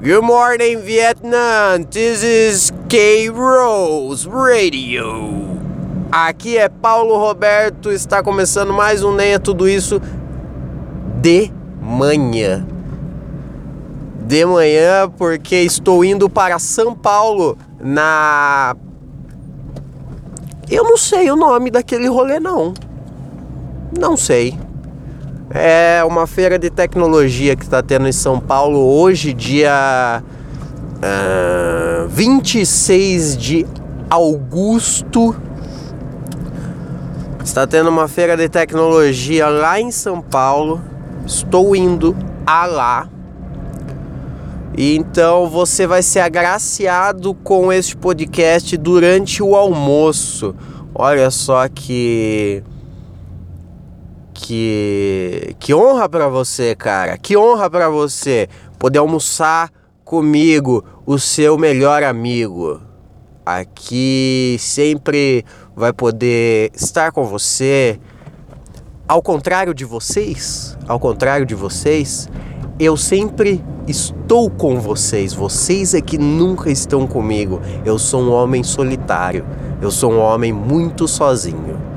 [0.00, 1.82] Good morning, Vietnam.
[1.82, 5.58] This is K Rose Radio.
[6.12, 7.90] Aqui é Paulo Roberto.
[7.90, 10.00] Está começando mais um Nem é Tudo Isso
[11.20, 11.50] de
[11.82, 12.64] manhã.
[14.24, 18.76] De manhã, porque estou indo para São Paulo na.
[20.70, 22.72] Eu não sei o nome daquele rolê, não.
[23.98, 24.56] Não sei.
[25.50, 30.22] É uma feira de tecnologia que está tendo em São Paulo hoje, dia
[30.98, 33.66] uh, 26 de
[34.10, 35.34] agosto.
[37.42, 40.82] Está tendo uma feira de tecnologia lá em São Paulo.
[41.26, 42.14] Estou indo
[42.46, 43.08] a lá.
[44.76, 50.54] E então você vai ser agraciado com este podcast durante o almoço.
[50.94, 52.62] Olha só que
[54.38, 57.18] que que honra para você, cara.
[57.18, 58.48] Que honra para você
[58.78, 59.70] poder almoçar
[60.04, 62.80] comigo, o seu melhor amigo.
[63.44, 67.98] Aqui sempre vai poder estar com você.
[69.08, 72.28] Ao contrário de vocês, ao contrário de vocês,
[72.78, 75.34] eu sempre estou com vocês.
[75.34, 77.60] Vocês é que nunca estão comigo.
[77.84, 79.44] Eu sou um homem solitário.
[79.80, 81.88] Eu sou um homem muito sozinho.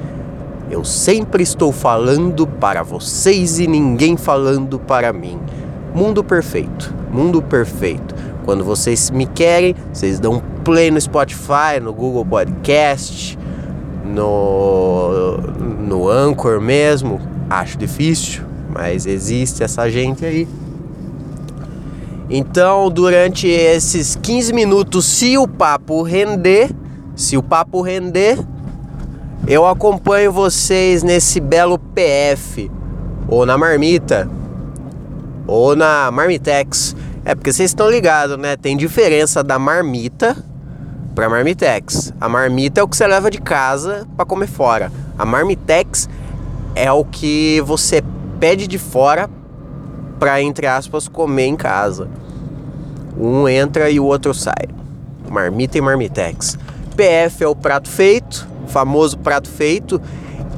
[0.72, 5.38] Eu sempre estou falando para vocês e ninguém falando para mim.
[5.94, 8.16] Mundo perfeito, mundo perfeito.
[8.46, 13.38] Quando vocês me querem, vocês dão play no Spotify, no Google Podcast,
[14.06, 15.36] no,
[15.86, 17.20] no Anchor mesmo.
[17.50, 20.48] Acho difícil, mas existe essa gente aí.
[22.30, 26.72] Então, durante esses 15 minutos, se o papo render,
[27.14, 28.40] se o papo render,
[29.48, 32.70] eu acompanho vocês nesse belo PF,
[33.28, 34.30] ou na Marmita,
[35.48, 36.96] ou na Marmitex.
[37.26, 38.56] É porque vocês estão ligados, né?
[38.56, 40.36] Tem diferença da marmita
[41.14, 42.14] para Marmitex.
[42.20, 44.92] A marmita é o que você leva de casa para comer fora.
[45.18, 46.10] A Marmitex
[46.74, 48.04] é o que você
[48.40, 49.30] pede de fora
[50.20, 52.08] para entre aspas comer em casa.
[53.20, 54.68] Um entra e o outro sai.
[55.30, 56.58] Marmita e Marmitex.
[56.96, 60.02] PF é o prato feito famoso prato feito,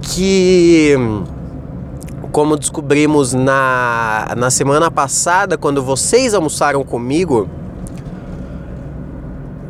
[0.01, 0.95] que
[2.31, 7.49] como descobrimos na, na semana passada, quando vocês almoçaram comigo,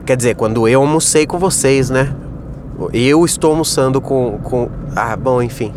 [0.05, 2.13] quer dizer, quando eu almocei com vocês, né?
[2.91, 4.69] Eu estou almoçando com, com.
[4.95, 5.73] Ah, bom, enfim.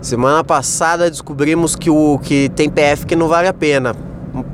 [0.00, 3.94] Semana passada descobrimos que o que tem PF que não vale a pena.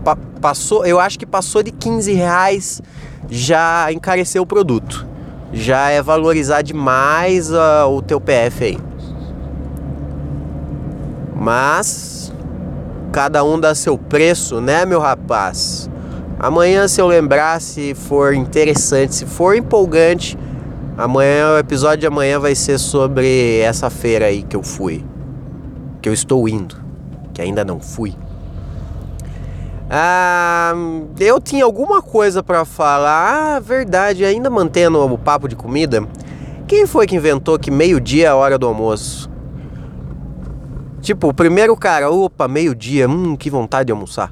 [0.04, 2.80] Pa passou, eu acho que passou de 15 reais
[3.28, 5.07] já encareceu o produto
[5.52, 8.78] já é valorizar demais uh, o teu PF aí.
[11.34, 12.32] Mas
[13.12, 15.88] cada um dá seu preço, né, meu rapaz?
[16.38, 20.38] Amanhã, se eu lembrar, se for interessante, se for empolgante,
[20.96, 25.04] amanhã, o episódio de amanhã vai ser sobre essa feira aí que eu fui.
[26.00, 26.76] Que eu estou indo,
[27.34, 28.14] que ainda não fui.
[29.90, 30.74] Ah,
[31.18, 33.56] eu tinha alguma coisa para falar.
[33.56, 36.06] Ah, verdade, ainda mantendo o papo de comida.
[36.66, 39.30] Quem foi que inventou que meio-dia é a hora do almoço?
[41.00, 44.30] Tipo, o primeiro cara, opa, meio-dia, hum, que vontade de almoçar.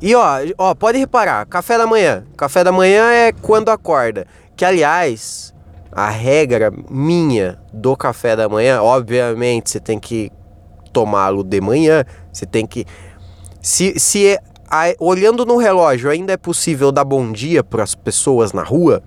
[0.00, 2.24] E ó, ó, pode reparar, café da manhã.
[2.36, 4.26] Café da manhã é quando acorda.
[4.54, 5.52] Que aliás,
[5.90, 10.30] a regra minha do café da manhã, obviamente, você tem que
[10.92, 12.86] tomá-lo de manhã, você tem que
[13.66, 14.38] se, se é,
[14.70, 19.02] a, olhando no relógio ainda é possível dar bom dia para as pessoas na rua,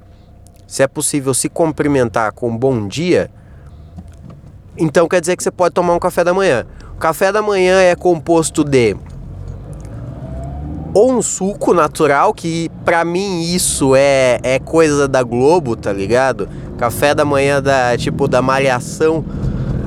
[0.67, 3.31] se é possível se cumprimentar com bom dia,
[4.77, 6.65] então quer dizer que você pode tomar um café da manhã.
[6.93, 8.97] O café da manhã é composto de
[10.93, 16.49] ou um suco natural, que para mim isso é, é coisa da Globo, tá ligado?
[16.77, 19.23] Café da manhã da tipo da malhação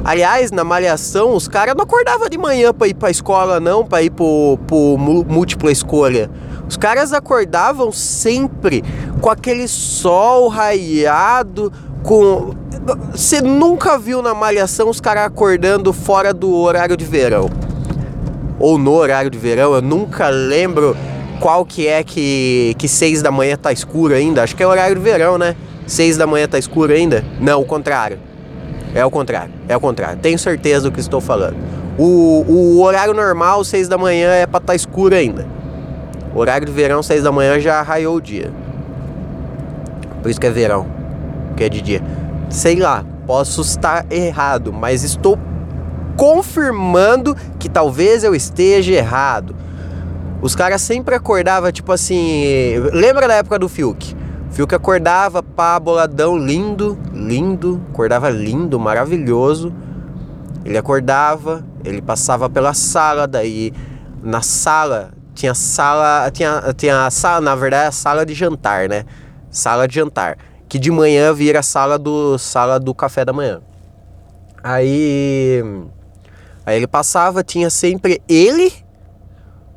[0.04, 4.02] Aliás, na malhação, os caras não acordavam de manhã pra ir pra escola, não, pra
[4.02, 6.28] ir pro, pro múltipla escolha.
[6.68, 8.82] Os caras acordavam sempre
[9.20, 11.72] com aquele sol raiado,
[12.02, 12.52] com.
[13.12, 17.49] Você nunca viu na malhação os caras acordando fora do horário de verão.
[18.58, 20.96] Ou no horário de verão, eu nunca lembro
[21.38, 24.43] qual que é que, que seis da manhã tá escuro ainda.
[24.43, 25.54] Acho que é horário de verão, né?
[25.87, 27.25] Seis da manhã tá escuro ainda?
[27.40, 28.31] Não, o contrário.
[28.94, 30.18] É o contrário, é o contrário.
[30.18, 31.56] Tenho certeza do que estou falando.
[31.98, 35.46] O, o horário normal, 6 da manhã, é para estar tá escuro ainda.
[36.34, 38.50] O horário de verão, 6 da manhã, já raiou o dia.
[40.22, 40.86] Por isso que é verão,
[41.56, 42.02] que é de dia.
[42.48, 45.38] Sei lá, posso estar errado, mas estou
[46.16, 49.54] confirmando que talvez eu esteja errado.
[50.40, 52.74] Os caras sempre acordavam, tipo assim.
[52.92, 54.16] Lembra da época do Fiuk?
[54.50, 59.72] Fiuk acordava, pá, boladão, lindo, lindo, acordava lindo, maravilhoso.
[60.64, 63.72] Ele acordava, ele passava pela sala, daí
[64.22, 69.04] na sala tinha sala, tinha, tinha a sala, na verdade, a sala de jantar, né?
[69.50, 70.38] Sala de jantar,
[70.69, 73.60] que de manhã vira sala do sala do café da manhã.
[74.62, 75.62] Aí
[76.64, 78.72] aí ele passava, tinha sempre ele,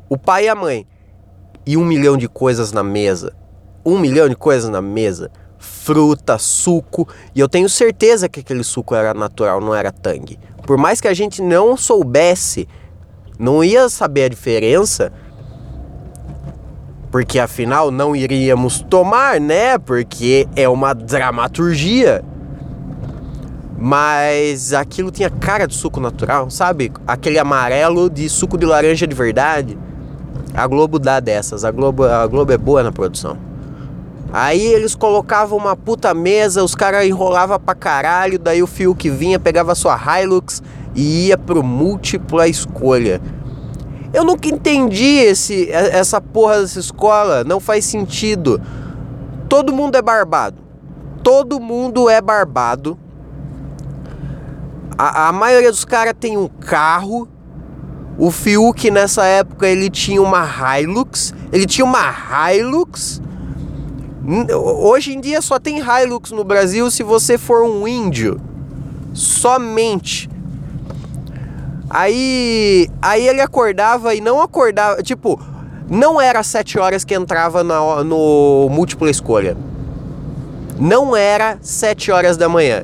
[0.08, 0.86] o pai e a mãe
[1.66, 3.34] e um milhão de coisas na mesa
[3.86, 5.30] um milhão de coisas na mesa.
[5.66, 7.08] Fruta, suco.
[7.34, 10.40] E eu tenho certeza que aquele suco era natural, não era tangue.
[10.66, 12.68] Por mais que a gente não soubesse,
[13.38, 15.12] não ia saber a diferença.
[17.12, 19.78] Porque afinal não iríamos tomar, né?
[19.78, 22.24] Porque é uma dramaturgia.
[23.78, 26.92] Mas aquilo tinha cara de suco natural, sabe?
[27.06, 29.78] Aquele amarelo de suco de laranja de verdade.
[30.54, 31.64] A Globo dá dessas.
[31.64, 33.38] A Globo, a Globo é boa na produção.
[34.34, 39.10] Aí eles colocavam uma puta mesa, os caras enrolavam pra caralho, daí o fio que
[39.10, 40.62] vinha pegava sua Hilux
[40.94, 43.22] e ia pro múltipla escolha.
[44.14, 48.62] Eu nunca entendi esse, essa porra dessa escola, não faz sentido.
[49.50, 50.62] Todo mundo é barbado.
[51.22, 52.98] Todo mundo é barbado.
[54.98, 57.28] A, a maioria dos caras tem um carro.
[58.18, 61.34] O Fiuk nessa época ele tinha uma Hilux.
[61.52, 62.14] Ele tinha uma
[62.54, 63.22] Hilux
[64.28, 68.42] Hoje em dia só tem Hilux no Brasil se você for um índio.
[69.14, 70.28] Somente.
[71.88, 75.40] Aí, aí ele acordava e não acordava, tipo,
[75.88, 79.56] não era sete horas que entrava no, no múltipla escolha.
[80.80, 82.84] Não era sete horas da manhã.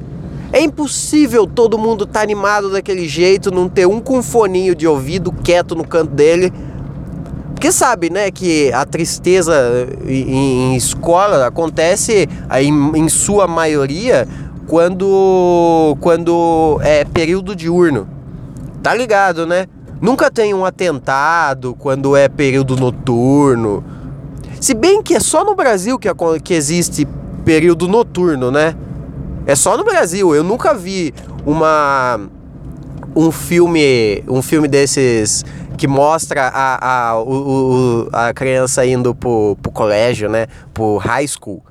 [0.54, 4.86] É impossível todo mundo estar tá animado daquele jeito, não ter um com foninho de
[4.86, 6.54] ouvido quieto no canto dele
[7.62, 12.28] porque sabe, né, que a tristeza em, em escola acontece
[12.60, 14.28] em, em sua maioria
[14.66, 18.10] quando, quando é período diurno.
[18.82, 19.68] Tá ligado, né?
[20.02, 23.84] Nunca tem um atentado quando é período noturno.
[24.60, 26.10] Se bem que é só no Brasil que,
[26.44, 27.08] que existe
[27.46, 28.76] período noturno, né?
[29.46, 30.34] É só no Brasil.
[30.34, 31.14] Eu nunca vi
[31.46, 32.22] uma
[33.16, 35.44] um filme um filme desses
[35.78, 40.46] que mostra a, a, o, o, a criança indo pro, pro colégio, né?
[40.74, 41.64] Pro high school.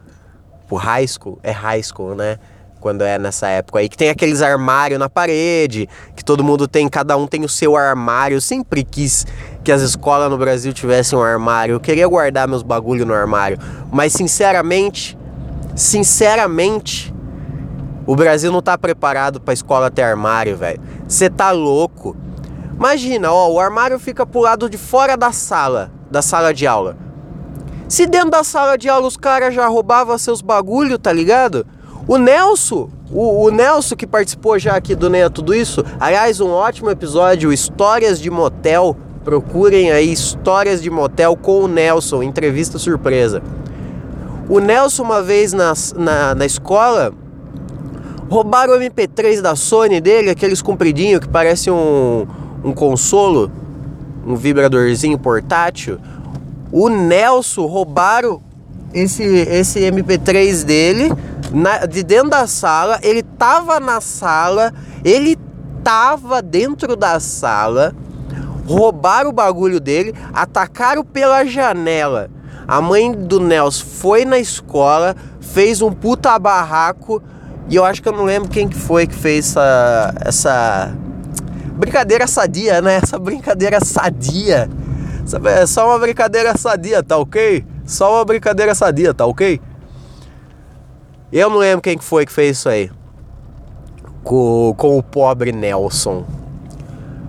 [0.67, 2.39] Pro high school, é high school, né?
[2.81, 6.89] Quando é nessa época aí, que tem aqueles armários na parede, que todo mundo tem,
[6.89, 8.37] cada um tem o seu armário.
[8.37, 9.27] Eu sempre quis
[9.63, 11.75] que as escolas no Brasil tivessem um armário.
[11.75, 13.59] Eu queria guardar meus bagulho no armário.
[13.93, 15.17] Mas sinceramente,
[15.77, 17.15] sinceramente,
[18.11, 20.81] o Brasil não tá preparado pra escola ter armário, velho.
[21.07, 22.17] Você tá louco.
[22.77, 26.97] Imagina, ó, o armário fica pro lado de fora da sala, da sala de aula.
[27.89, 31.65] Se dentro da sala de aula os caras já roubavam seus bagulho, tá ligado?
[32.09, 36.51] O Nelson, o, o, Nelson que participou já aqui do Neia Tudo Isso, aliás, um
[36.51, 38.97] ótimo episódio, Histórias de Motel.
[39.23, 43.41] Procurem aí Histórias de Motel com o Nelson, entrevista surpresa.
[44.49, 47.15] O Nelson, uma vez na, na, na escola,
[48.31, 52.27] roubaram o MP3 da Sony dele, aqueles compridinhos que parece um,
[52.63, 53.51] um consolo,
[54.25, 55.99] um vibradorzinho portátil.
[56.71, 58.41] O Nelson roubaram
[58.95, 61.13] esse, esse MP3 dele
[61.53, 63.01] na, de dentro da sala.
[63.03, 64.73] Ele tava na sala,
[65.05, 65.37] ele
[65.83, 67.93] tava dentro da sala.
[68.65, 72.31] Roubaram o bagulho dele, atacaram pela janela.
[72.69, 77.21] A mãe do Nelson foi na escola, fez um puta barraco.
[77.69, 80.95] E eu acho que eu não lembro quem que foi que fez essa, essa
[81.81, 83.01] Brincadeira sadia, né?
[83.03, 84.69] Essa brincadeira sadia.
[85.47, 87.65] É só uma brincadeira sadia, tá ok?
[87.87, 89.59] Só uma brincadeira sadia, tá ok?
[91.33, 92.91] Eu não lembro quem foi que fez isso aí.
[94.23, 96.27] Com, com o pobre Nelson.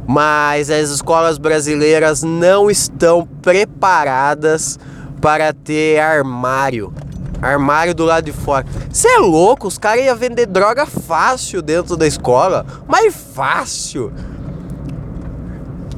[0.06, 4.78] Mas as escolas brasileiras não estão preparadas
[5.22, 6.94] para ter armário.
[7.42, 8.66] Armário do lado de fora.
[8.92, 9.68] Você é louco?
[9.68, 12.66] Os caras iam vender droga fácil dentro da escola.
[12.88, 14.14] Mas fácil.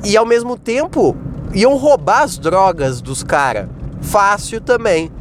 [0.03, 1.15] E ao mesmo tempo,
[1.53, 3.67] iam roubar as drogas dos caras.
[4.01, 5.11] Fácil também.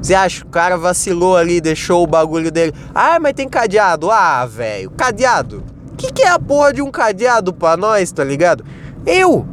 [0.00, 2.74] Você acha que o cara vacilou ali, deixou o bagulho dele?
[2.94, 4.10] Ah, mas tem cadeado.
[4.10, 5.64] Ah, velho, cadeado.
[5.92, 8.64] O que, que é a porra de um cadeado pra nós, tá ligado?
[9.06, 9.46] Eu,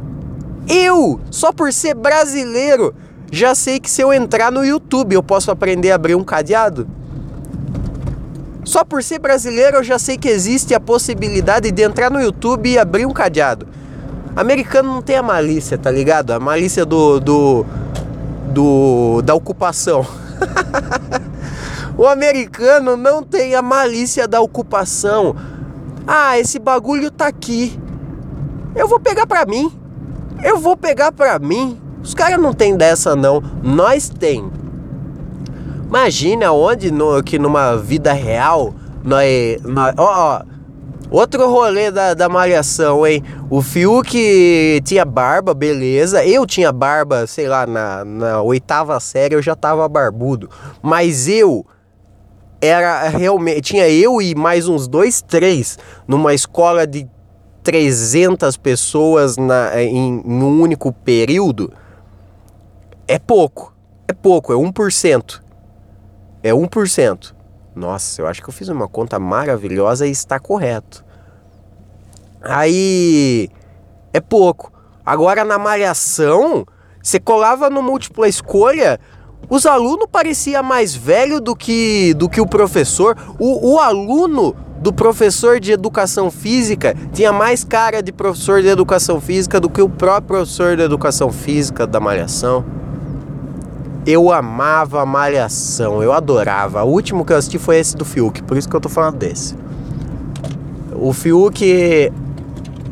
[0.68, 2.94] eu, só por ser brasileiro,
[3.34, 6.86] já sei que se eu entrar no YouTube eu posso aprender a abrir um cadeado.
[8.62, 12.68] Só por ser brasileiro eu já sei que existe a possibilidade de entrar no YouTube
[12.68, 13.66] e abrir um cadeado.
[14.36, 16.32] Americano não tem a malícia, tá ligado?
[16.32, 17.18] A malícia do.
[17.20, 17.64] do.
[18.48, 20.06] do da ocupação.
[21.96, 25.34] o americano não tem a malícia da ocupação.
[26.06, 27.80] Ah, esse bagulho tá aqui.
[28.76, 29.72] Eu vou pegar pra mim.
[30.44, 31.80] Eu vou pegar pra mim.
[32.02, 33.42] Os caras não tem dessa não.
[33.62, 34.50] Nós tem.
[35.86, 39.60] Imagina onde no, que numa vida real nós.
[39.62, 40.42] nós ó, ó,
[41.10, 43.22] outro rolê da, da malhação, hein?
[43.50, 46.24] O Fiuk tinha barba, beleza.
[46.24, 50.48] Eu tinha barba, sei lá, na, na oitava série eu já tava barbudo.
[50.82, 51.64] Mas eu
[52.60, 53.60] era realmente.
[53.60, 55.78] Tinha eu e mais uns dois, três
[56.08, 57.06] numa escola de
[57.62, 61.72] 300 pessoas na, em, em um único período.
[63.12, 63.74] É pouco.
[64.08, 65.42] É pouco, é 1%.
[66.42, 67.34] É 1%.
[67.76, 71.04] Nossa, eu acho que eu fiz uma conta maravilhosa e está correto.
[72.40, 73.50] Aí
[74.14, 74.72] é pouco.
[75.04, 76.66] Agora na malhação,
[77.02, 78.98] você colava no múltipla escolha,
[79.46, 83.14] os alunos parecia mais velho do que do que o professor.
[83.38, 89.20] O, o aluno do professor de educação física tinha mais cara de professor de educação
[89.20, 92.80] física do que o próprio professor de educação física da malhação.
[94.04, 96.82] Eu amava Malhação, eu adorava.
[96.82, 99.18] O último que eu assisti foi esse do Fiuk, por isso que eu tô falando
[99.18, 99.54] desse.
[100.92, 102.12] O Fiuk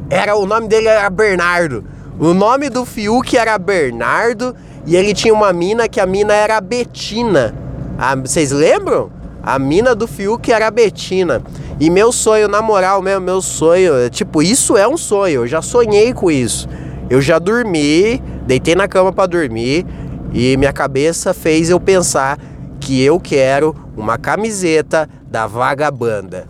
[0.08, 1.84] era o nome dele era Bernardo.
[2.18, 4.54] O nome do Fiuk era Bernardo
[4.86, 7.54] e ele tinha uma mina que a mina era Betina.
[7.98, 9.10] Ah, vocês lembram?
[9.42, 11.42] A mina do Fiuk era Betina.
[11.80, 15.40] E meu sonho, na moral mesmo, meu sonho, tipo, isso é um sonho.
[15.40, 16.68] Eu já sonhei com isso.
[17.08, 19.84] Eu já dormi, deitei na cama para dormir
[20.32, 22.38] e minha cabeça fez eu pensar
[22.78, 26.46] que eu quero uma camiseta da vagabanda.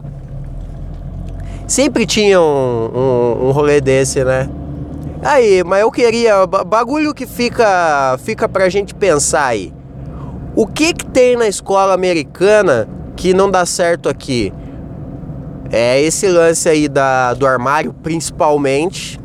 [1.67, 4.49] Sempre tinha um, um, um rolê desse, né?
[5.23, 9.73] Aí, mas eu queria bagulho que fica fica pra gente pensar aí.
[10.57, 14.53] O que que tem na escola americana que não dá certo aqui?
[15.71, 19.21] É esse lance aí da, do armário, principalmente.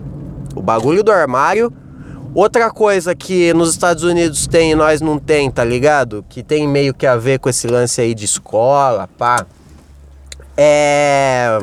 [0.56, 1.74] O bagulho do armário
[2.36, 6.26] Outra coisa que nos Estados Unidos tem e nós não tem, tá ligado?
[6.28, 9.46] Que tem meio que a ver com esse lance aí de escola, pá.
[10.58, 11.58] É.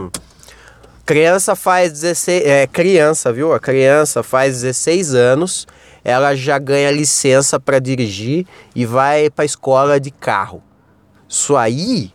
[1.05, 2.47] Criança faz 16.
[2.47, 3.53] É, criança, viu?
[3.53, 5.67] A criança faz 16 anos,
[6.03, 10.63] ela já ganha licença para dirigir e vai pra escola de carro.
[11.29, 12.11] Isso aí.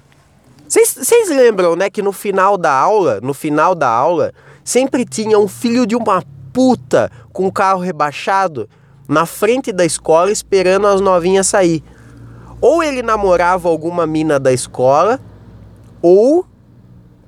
[0.68, 4.34] Vocês lembram, né, que no final da aula, no final da aula,
[4.64, 6.24] sempre tinha um filho de uma
[6.58, 8.68] puta com o carro rebaixado
[9.08, 11.84] na frente da escola esperando as novinhas sair.
[12.60, 15.20] Ou ele namorava alguma mina da escola,
[16.02, 16.44] ou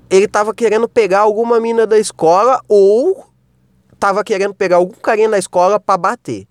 [0.09, 3.27] ele tava querendo pegar alguma mina da escola, ou
[3.99, 6.47] tava querendo pegar algum carinha da escola para bater.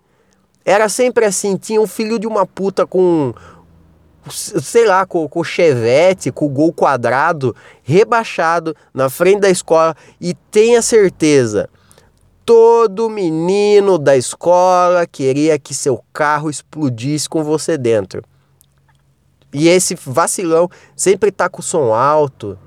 [0.65, 3.35] Era sempre assim, tinha um filho de uma puta com
[4.31, 10.81] sei lá, com, com chevette, com gol quadrado, rebaixado na frente da escola e tenha
[10.81, 11.69] certeza,
[12.49, 18.23] Todo menino da escola queria que seu carro explodisse com você dentro.
[19.53, 22.59] E esse vacilão sempre tá com o som alto.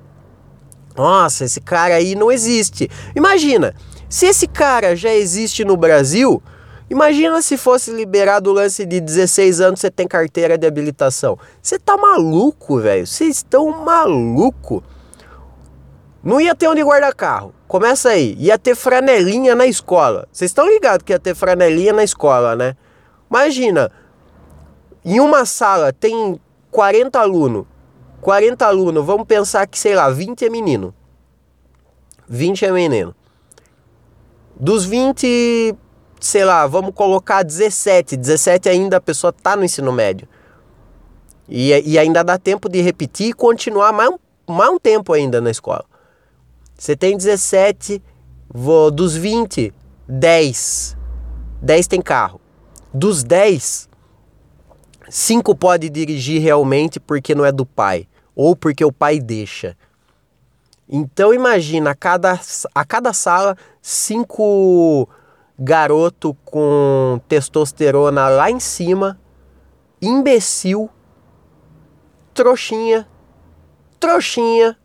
[0.96, 2.92] Nossa, esse cara aí não existe.
[3.16, 3.74] Imagina,
[4.08, 6.44] se esse cara já existe no Brasil,
[6.88, 11.40] imagina se fosse liberado o lance de 16 anos você tem carteira de habilitação.
[11.60, 13.08] Você tá maluco, velho?
[13.08, 14.84] Vocês estão maluco.
[16.24, 17.54] Não ia ter onde guardar carro.
[17.68, 18.36] Começa aí.
[18.38, 20.28] Ia ter franelinha na escola.
[20.32, 22.76] Vocês estão ligados que ia ter franelinha na escola, né?
[23.30, 23.92] Imagina.
[25.04, 27.66] Em uma sala tem 40 alunos.
[28.22, 30.94] 40 alunos, vamos pensar que, sei lá, 20 é menino.
[32.30, 33.16] 20 é menino.
[34.56, 35.76] Dos 20,
[36.20, 38.16] sei lá, vamos colocar 17.
[38.16, 40.28] 17 ainda a pessoa tá no ensino médio.
[41.50, 44.12] E, e ainda dá tempo de repetir e continuar mais
[44.48, 45.86] mais um tempo ainda na escola.
[46.82, 48.02] Você tem 17,
[48.50, 49.72] vou, dos 20,
[50.08, 50.98] 10.
[51.62, 52.42] 10 tem carro.
[52.92, 53.88] Dos 10,
[55.08, 58.08] 5 pode dirigir realmente porque não é do pai.
[58.36, 59.78] Ou porque o pai deixa.
[60.90, 62.40] Então imagina, a cada,
[62.74, 65.08] a cada sala, cinco
[65.60, 69.20] garoto com testosterona lá em cima,
[70.02, 70.90] imbecil,
[72.34, 73.08] trouxinha,
[74.00, 74.76] trouxinha,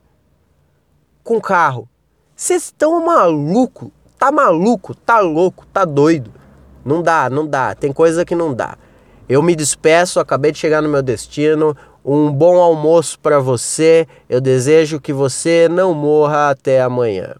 [1.26, 1.88] com carro.
[2.36, 3.90] Vocês estão maluco?
[4.16, 4.94] Tá maluco?
[4.94, 5.66] Tá louco?
[5.72, 6.32] Tá doido?
[6.84, 7.74] Não dá, não dá.
[7.74, 8.78] Tem coisa que não dá.
[9.28, 11.76] Eu me despeço, acabei de chegar no meu destino.
[12.04, 14.06] Um bom almoço para você.
[14.28, 17.34] Eu desejo que você não morra até amanhã.